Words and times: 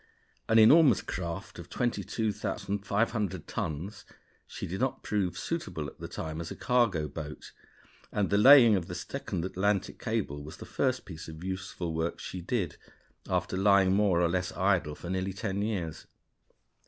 An 0.49 0.57
enormous 0.57 0.99
craft 1.03 1.59
of 1.59 1.69
22,500 1.69 3.45
tons, 3.47 4.03
she 4.47 4.65
did 4.65 4.81
not 4.81 5.03
prove 5.03 5.37
suitable 5.37 5.85
at 5.85 5.99
that 5.99 6.11
time 6.13 6.41
as 6.41 6.49
a 6.49 6.55
cargo 6.55 7.07
boat; 7.07 7.51
and 8.11 8.31
the 8.31 8.37
laying 8.39 8.75
of 8.75 8.87
the 8.87 8.95
second 8.95 9.45
Atlantic 9.45 9.99
cable 9.99 10.43
was 10.43 10.57
the 10.57 10.65
first 10.65 11.05
piece 11.05 11.27
of 11.27 11.43
useful 11.43 11.93
work 11.93 12.17
she 12.19 12.41
did, 12.41 12.77
after 13.29 13.55
lying 13.55 13.93
more 13.93 14.21
or 14.23 14.27
less 14.27 14.51
idle 14.53 14.95
for 14.95 15.07
nearly 15.11 15.33
ten 15.33 15.61
years. 15.61 16.07